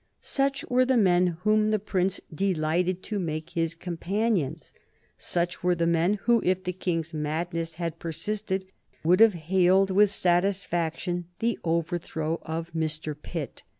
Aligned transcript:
Such 0.23 0.67
were 0.67 0.83
the 0.83 0.97
men 0.97 1.27
whom 1.43 1.69
the 1.69 1.77
Prince 1.77 2.19
delighted 2.33 3.03
to 3.03 3.19
make 3.19 3.51
his 3.51 3.75
companions; 3.75 4.73
such 5.15 5.61
were 5.61 5.75
the 5.75 5.85
men 5.85 6.15
who, 6.23 6.41
if 6.43 6.63
the 6.63 6.73
King's 6.73 7.13
madness 7.13 7.75
had 7.75 7.99
persisted, 7.99 8.65
would 9.03 9.19
have 9.19 9.35
hailed 9.35 9.91
with 9.91 10.09
satisfaction 10.09 11.25
the 11.37 11.59
overthrow 11.63 12.39
of 12.41 12.73
Mr. 12.73 13.15
Pitt. 13.15 13.61